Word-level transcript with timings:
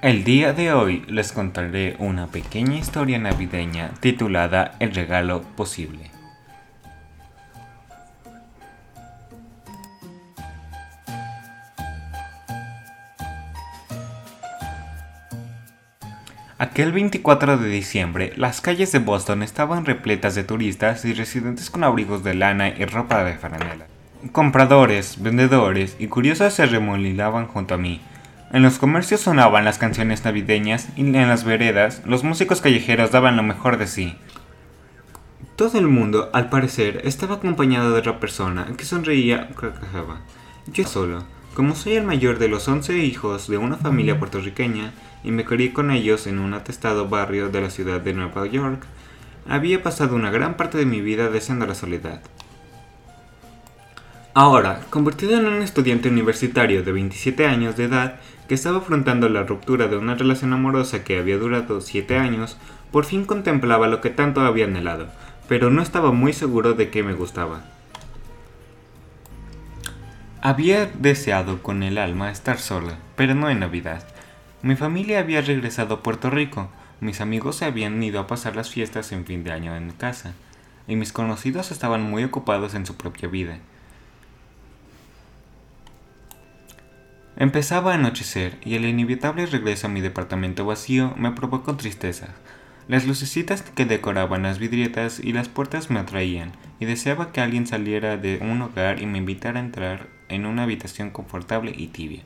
El 0.00 0.22
día 0.22 0.52
de 0.52 0.72
hoy 0.72 1.02
les 1.08 1.32
contaré 1.32 1.96
una 1.98 2.28
pequeña 2.28 2.76
historia 2.76 3.18
navideña 3.18 3.90
titulada 3.98 4.76
El 4.78 4.94
regalo 4.94 5.42
posible. 5.42 6.12
Aquel 16.58 16.92
24 16.92 17.58
de 17.58 17.68
diciembre, 17.68 18.32
las 18.36 18.60
calles 18.60 18.92
de 18.92 19.00
Boston 19.00 19.42
estaban 19.42 19.84
repletas 19.84 20.36
de 20.36 20.44
turistas 20.44 21.04
y 21.06 21.12
residentes 21.12 21.70
con 21.70 21.82
abrigos 21.82 22.22
de 22.22 22.34
lana 22.34 22.68
y 22.68 22.84
ropa 22.84 23.24
de 23.24 23.34
franela. 23.34 23.88
Compradores, 24.30 25.20
vendedores 25.20 25.96
y 25.98 26.06
curiosos 26.06 26.54
se 26.54 26.66
remolilaban 26.66 27.48
junto 27.48 27.74
a 27.74 27.78
mí. 27.78 28.00
En 28.50 28.62
los 28.62 28.78
comercios 28.78 29.20
sonaban 29.20 29.66
las 29.66 29.76
canciones 29.76 30.24
navideñas 30.24 30.88
y 30.96 31.02
en 31.02 31.28
las 31.28 31.44
veredas 31.44 32.00
los 32.06 32.24
músicos 32.24 32.62
callejeros 32.62 33.10
daban 33.10 33.36
lo 33.36 33.42
mejor 33.42 33.76
de 33.76 33.86
sí. 33.86 34.16
Todo 35.54 35.78
el 35.78 35.86
mundo, 35.86 36.30
al 36.32 36.48
parecer, 36.48 37.02
estaba 37.04 37.34
acompañado 37.34 37.92
de 37.92 37.98
otra 37.98 38.20
persona 38.20 38.66
que 38.78 38.86
sonreía 38.86 39.48
o 39.50 39.54
carcajaba. 39.54 40.20
Yo 40.72 40.84
solo, 40.86 41.24
como 41.52 41.74
soy 41.74 41.94
el 41.94 42.04
mayor 42.04 42.38
de 42.38 42.48
los 42.48 42.66
11 42.68 42.96
hijos 42.98 43.48
de 43.48 43.58
una 43.58 43.76
familia 43.76 44.18
puertorriqueña 44.18 44.92
y 45.22 45.30
me 45.30 45.44
crié 45.44 45.74
con 45.74 45.90
ellos 45.90 46.26
en 46.26 46.38
un 46.38 46.54
atestado 46.54 47.06
barrio 47.06 47.50
de 47.50 47.60
la 47.60 47.68
ciudad 47.68 48.00
de 48.00 48.14
Nueva 48.14 48.46
York, 48.46 48.82
había 49.46 49.82
pasado 49.82 50.16
una 50.16 50.30
gran 50.30 50.56
parte 50.56 50.78
de 50.78 50.86
mi 50.86 51.02
vida 51.02 51.28
deseando 51.28 51.66
la 51.66 51.74
soledad. 51.74 52.22
Ahora, 54.40 54.82
convertido 54.90 55.36
en 55.36 55.46
un 55.46 55.62
estudiante 55.62 56.08
universitario 56.08 56.84
de 56.84 56.92
27 56.92 57.44
años 57.44 57.76
de 57.76 57.86
edad 57.86 58.20
que 58.46 58.54
estaba 58.54 58.78
afrontando 58.78 59.28
la 59.28 59.42
ruptura 59.42 59.88
de 59.88 59.96
una 59.96 60.14
relación 60.14 60.52
amorosa 60.52 61.02
que 61.02 61.18
había 61.18 61.38
durado 61.38 61.80
7 61.80 62.16
años, 62.16 62.56
por 62.92 63.04
fin 63.04 63.24
contemplaba 63.24 63.88
lo 63.88 64.00
que 64.00 64.10
tanto 64.10 64.42
había 64.42 64.66
anhelado, 64.66 65.08
pero 65.48 65.70
no 65.70 65.82
estaba 65.82 66.12
muy 66.12 66.32
seguro 66.32 66.74
de 66.74 66.88
que 66.88 67.02
me 67.02 67.14
gustaba. 67.14 67.64
Había 70.40 70.86
deseado 70.86 71.60
con 71.60 71.82
el 71.82 71.98
alma 71.98 72.30
estar 72.30 72.60
sola, 72.60 72.96
pero 73.16 73.34
no 73.34 73.50
en 73.50 73.58
Navidad. 73.58 74.04
Mi 74.62 74.76
familia 74.76 75.18
había 75.18 75.40
regresado 75.40 75.96
a 75.96 76.02
Puerto 76.04 76.30
Rico, 76.30 76.68
mis 77.00 77.20
amigos 77.20 77.56
se 77.56 77.64
habían 77.64 78.00
ido 78.00 78.20
a 78.20 78.28
pasar 78.28 78.54
las 78.54 78.70
fiestas 78.70 79.10
en 79.10 79.24
fin 79.24 79.42
de 79.42 79.50
año 79.50 79.74
en 79.74 79.90
casa, 79.90 80.34
y 80.86 80.94
mis 80.94 81.12
conocidos 81.12 81.72
estaban 81.72 82.02
muy 82.02 82.22
ocupados 82.22 82.74
en 82.74 82.86
su 82.86 82.94
propia 82.94 83.28
vida. 83.28 83.58
Empezaba 87.40 87.92
a 87.92 87.94
anochecer 87.94 88.58
y 88.64 88.74
el 88.74 88.84
inevitable 88.84 89.46
regreso 89.46 89.86
a 89.86 89.90
mi 89.90 90.00
departamento 90.00 90.66
vacío 90.66 91.14
me 91.16 91.30
provocó 91.30 91.76
tristeza. 91.76 92.34
Las 92.88 93.06
lucecitas 93.06 93.62
que 93.62 93.84
decoraban 93.84 94.42
las 94.42 94.58
vidrietas 94.58 95.20
y 95.20 95.32
las 95.32 95.48
puertas 95.48 95.88
me 95.88 96.00
atraían, 96.00 96.50
y 96.80 96.86
deseaba 96.86 97.30
que 97.30 97.40
alguien 97.40 97.68
saliera 97.68 98.16
de 98.16 98.38
un 98.42 98.60
hogar 98.60 99.00
y 99.00 99.06
me 99.06 99.18
invitara 99.18 99.60
a 99.60 99.62
entrar 99.62 100.08
en 100.28 100.46
una 100.46 100.64
habitación 100.64 101.10
confortable 101.10 101.72
y 101.76 101.86
tibia, 101.86 102.24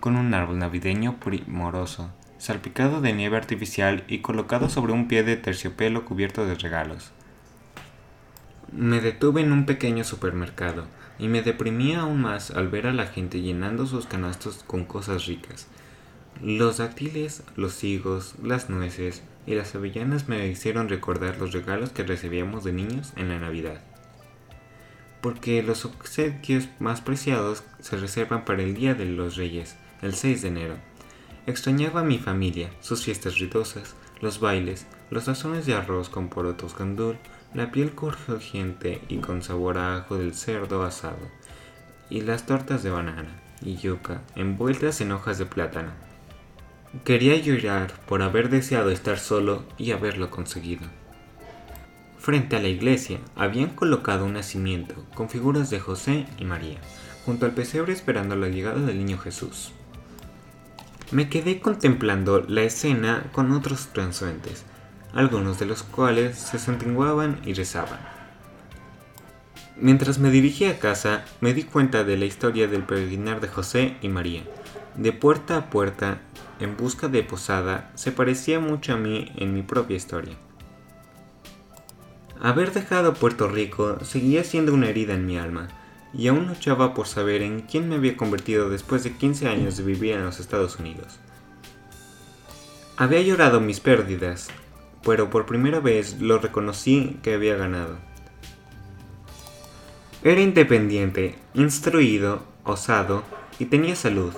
con 0.00 0.16
un 0.16 0.34
árbol 0.34 0.58
navideño 0.58 1.20
primoroso, 1.20 2.12
salpicado 2.38 3.00
de 3.00 3.12
nieve 3.12 3.36
artificial 3.36 4.02
y 4.08 4.18
colocado 4.18 4.68
sobre 4.68 4.92
un 4.92 5.06
pie 5.06 5.22
de 5.22 5.36
terciopelo 5.36 6.04
cubierto 6.04 6.46
de 6.46 6.56
regalos. 6.56 7.12
Me 8.72 9.00
detuve 9.00 9.42
en 9.42 9.52
un 9.52 9.64
pequeño 9.64 10.04
supermercado, 10.04 10.86
y 11.18 11.28
me 11.28 11.42
deprimía 11.42 12.00
aún 12.00 12.20
más 12.20 12.50
al 12.50 12.68
ver 12.68 12.86
a 12.86 12.92
la 12.92 13.06
gente 13.06 13.40
llenando 13.40 13.86
sus 13.86 14.06
canastos 14.06 14.64
con 14.66 14.84
cosas 14.84 15.26
ricas. 15.26 15.68
Los 16.42 16.78
dátiles, 16.78 17.42
los 17.56 17.82
higos, 17.84 18.34
las 18.42 18.68
nueces 18.68 19.22
y 19.46 19.54
las 19.54 19.74
avellanas 19.74 20.28
me 20.28 20.46
hicieron 20.48 20.88
recordar 20.88 21.38
los 21.38 21.52
regalos 21.52 21.90
que 21.90 22.02
recibíamos 22.02 22.64
de 22.64 22.72
niños 22.72 23.12
en 23.16 23.28
la 23.28 23.38
Navidad. 23.38 23.80
Porque 25.22 25.62
los 25.62 25.84
obsequios 25.84 26.68
más 26.78 27.00
preciados 27.00 27.62
se 27.80 27.96
reservan 27.96 28.44
para 28.44 28.62
el 28.62 28.74
Día 28.74 28.94
de 28.94 29.06
los 29.06 29.36
Reyes, 29.36 29.76
el 30.02 30.14
6 30.14 30.42
de 30.42 30.48
enero. 30.48 30.76
Extrañaba 31.46 32.00
a 32.00 32.04
mi 32.04 32.18
familia, 32.18 32.70
sus 32.80 33.04
fiestas 33.04 33.38
ruidosas, 33.38 33.94
los 34.20 34.40
bailes, 34.40 34.86
los 35.10 35.24
tazones 35.24 35.64
de 35.64 35.74
arroz 35.74 36.08
con 36.08 36.28
porotos 36.28 36.76
gandul, 36.76 37.16
la 37.56 37.72
piel 37.72 37.92
crujiente 37.92 39.00
y 39.08 39.16
con 39.16 39.42
sabor 39.42 39.78
a 39.78 39.96
ajo 39.96 40.18
del 40.18 40.34
cerdo 40.34 40.84
asado, 40.84 41.30
y 42.10 42.20
las 42.20 42.44
tortas 42.44 42.82
de 42.82 42.90
banana 42.90 43.40
y 43.62 43.76
yuca 43.76 44.20
envueltas 44.34 45.00
en 45.00 45.12
hojas 45.12 45.38
de 45.38 45.46
plátano. 45.46 45.92
Quería 47.04 47.34
llorar 47.36 47.94
por 48.06 48.20
haber 48.20 48.50
deseado 48.50 48.90
estar 48.90 49.18
solo 49.18 49.64
y 49.78 49.92
haberlo 49.92 50.30
conseguido. 50.30 50.86
Frente 52.18 52.56
a 52.56 52.60
la 52.60 52.68
iglesia 52.68 53.20
habían 53.34 53.70
colocado 53.70 54.26
un 54.26 54.34
nacimiento 54.34 54.94
con 55.14 55.30
figuras 55.30 55.70
de 55.70 55.80
José 55.80 56.26
y 56.38 56.44
María, 56.44 56.78
junto 57.24 57.46
al 57.46 57.52
pesebre 57.52 57.94
esperando 57.94 58.36
la 58.36 58.48
llegada 58.48 58.80
del 58.80 58.98
niño 58.98 59.16
Jesús. 59.16 59.72
Me 61.10 61.30
quedé 61.30 61.60
contemplando 61.60 62.44
la 62.46 62.62
escena 62.62 63.30
con 63.32 63.52
otros 63.52 63.88
transuentes, 63.94 64.64
algunos 65.12 65.58
de 65.58 65.66
los 65.66 65.82
cuales 65.82 66.36
se 66.36 66.58
santiguaban 66.58 67.40
y 67.44 67.54
rezaban. 67.54 68.00
Mientras 69.78 70.18
me 70.18 70.30
dirigía 70.30 70.70
a 70.70 70.78
casa, 70.78 71.24
me 71.40 71.52
di 71.52 71.64
cuenta 71.64 72.02
de 72.02 72.16
la 72.16 72.24
historia 72.24 72.66
del 72.66 72.84
peregrinar 72.84 73.40
de 73.40 73.48
José 73.48 73.96
y 74.00 74.08
María. 74.08 74.42
De 74.94 75.12
puerta 75.12 75.56
a 75.58 75.70
puerta, 75.70 76.20
en 76.60 76.76
busca 76.76 77.08
de 77.08 77.22
posada, 77.22 77.90
se 77.94 78.12
parecía 78.12 78.58
mucho 78.58 78.94
a 78.94 78.96
mí 78.96 79.32
en 79.36 79.52
mi 79.52 79.62
propia 79.62 79.96
historia. 79.96 80.34
Haber 82.40 82.72
dejado 82.72 83.14
Puerto 83.14 83.48
Rico 83.48 83.98
seguía 84.02 84.44
siendo 84.44 84.72
una 84.72 84.88
herida 84.88 85.14
en 85.14 85.26
mi 85.26 85.38
alma, 85.38 85.68
y 86.14 86.28
aún 86.28 86.46
luchaba 86.46 86.94
por 86.94 87.06
saber 87.06 87.42
en 87.42 87.60
quién 87.60 87.88
me 87.88 87.96
había 87.96 88.16
convertido 88.16 88.70
después 88.70 89.04
de 89.04 89.12
15 89.12 89.48
años 89.48 89.76
de 89.76 89.84
vivir 89.84 90.14
en 90.14 90.24
los 90.24 90.40
Estados 90.40 90.78
Unidos. 90.78 91.18
Había 92.96 93.20
llorado 93.20 93.60
mis 93.60 93.80
pérdidas, 93.80 94.48
pero 95.06 95.30
por 95.30 95.46
primera 95.46 95.78
vez 95.78 96.20
lo 96.20 96.38
reconocí 96.38 97.16
que 97.22 97.34
había 97.34 97.54
ganado. 97.54 97.96
Era 100.24 100.40
independiente, 100.40 101.36
instruido, 101.54 102.42
osado 102.64 103.22
y 103.60 103.66
tenía 103.66 103.94
salud. 103.94 104.32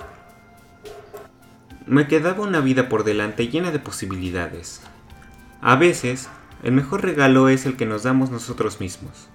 Me 1.87 2.07
quedaba 2.07 2.43
una 2.43 2.61
vida 2.61 2.87
por 2.87 3.03
delante 3.03 3.47
llena 3.47 3.71
de 3.71 3.79
posibilidades. 3.79 4.81
A 5.59 5.75
veces, 5.75 6.29
el 6.61 6.73
mejor 6.73 7.01
regalo 7.01 7.49
es 7.49 7.65
el 7.65 7.75
que 7.75 7.87
nos 7.87 8.03
damos 8.03 8.29
nosotros 8.29 8.79
mismos. 8.79 9.27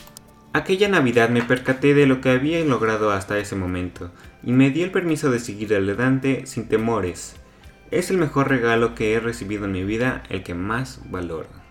Aquella 0.52 0.88
Navidad 0.88 1.30
me 1.30 1.42
percaté 1.42 1.94
de 1.94 2.06
lo 2.06 2.20
que 2.20 2.30
había 2.30 2.64
logrado 2.64 3.10
hasta 3.10 3.38
ese 3.38 3.56
momento 3.56 4.12
y 4.44 4.52
me 4.52 4.70
di 4.70 4.82
el 4.82 4.92
permiso 4.92 5.32
de 5.32 5.40
seguir 5.40 5.74
adelante 5.74 6.46
sin 6.46 6.68
temores, 6.68 7.34
es 7.99 8.10
el 8.10 8.19
mejor 8.19 8.49
regalo 8.49 8.94
que 8.94 9.15
he 9.15 9.21
recibido 9.21 9.66
en 9.66 9.72
mi 9.72 9.84
vida, 9.84 10.22
el 10.28 10.43
que 10.43 10.55
más 10.55 11.00
valoro. 11.10 11.63